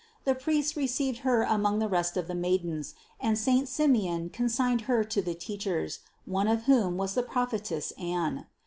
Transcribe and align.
The 0.23 0.33
priests 0.33 0.75
received 0.75 1.19
Her 1.19 1.43
among 1.43 1.77
the 1.77 1.87
rest 1.87 2.17
of 2.17 2.27
the 2.27 2.33
maidens, 2.33 2.95
and 3.19 3.37
saint 3.37 3.69
Simeon 3.69 4.31
con 4.31 4.49
signed 4.49 4.81
Her 4.89 5.03
to 5.03 5.21
the 5.21 5.35
teachers, 5.35 5.99
one 6.25 6.47
of 6.47 6.63
whom 6.63 6.97
was 6.97 7.13
the 7.13 7.21
prophetess 7.21 7.91
Anne. 7.99 8.47